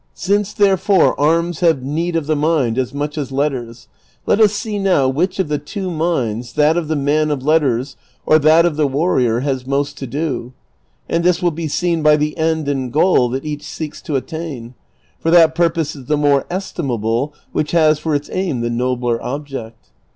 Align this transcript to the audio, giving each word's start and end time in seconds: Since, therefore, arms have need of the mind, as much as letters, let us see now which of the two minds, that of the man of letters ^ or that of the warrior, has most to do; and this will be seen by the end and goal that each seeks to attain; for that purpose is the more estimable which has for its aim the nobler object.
Since, 0.15 0.53
therefore, 0.53 1.13
arms 1.19 1.59
have 1.59 1.83
need 1.83 2.15
of 2.15 2.25
the 2.25 2.35
mind, 2.35 2.79
as 2.79 2.91
much 2.91 3.19
as 3.19 3.31
letters, 3.31 3.87
let 4.25 4.39
us 4.41 4.51
see 4.51 4.79
now 4.79 5.07
which 5.07 5.37
of 5.37 5.47
the 5.47 5.59
two 5.59 5.91
minds, 5.91 6.53
that 6.53 6.75
of 6.75 6.87
the 6.87 6.95
man 6.95 7.29
of 7.29 7.45
letters 7.45 7.89
^ 8.01 8.01
or 8.25 8.39
that 8.39 8.65
of 8.65 8.77
the 8.77 8.87
warrior, 8.87 9.41
has 9.41 9.67
most 9.67 9.99
to 9.99 10.07
do; 10.07 10.53
and 11.07 11.23
this 11.23 11.39
will 11.43 11.51
be 11.51 11.67
seen 11.67 12.01
by 12.01 12.15
the 12.17 12.35
end 12.35 12.67
and 12.67 12.91
goal 12.91 13.29
that 13.29 13.45
each 13.45 13.61
seeks 13.61 14.01
to 14.01 14.15
attain; 14.15 14.73
for 15.19 15.29
that 15.29 15.53
purpose 15.53 15.95
is 15.95 16.05
the 16.05 16.17
more 16.17 16.47
estimable 16.49 17.31
which 17.51 17.69
has 17.69 17.99
for 17.99 18.15
its 18.15 18.27
aim 18.33 18.61
the 18.61 18.71
nobler 18.71 19.21
object. 19.21 19.91